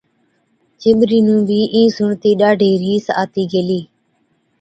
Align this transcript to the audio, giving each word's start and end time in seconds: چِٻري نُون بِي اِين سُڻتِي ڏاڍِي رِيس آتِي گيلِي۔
چِٻري 0.81 1.19
نُون 1.25 1.39
بِي 1.47 1.59
اِين 1.73 1.87
سُڻتِي 1.95 2.31
ڏاڍِي 2.39 2.71
رِيس 2.83 3.05
آتِي 3.21 3.43
گيلِي۔ 3.51 3.81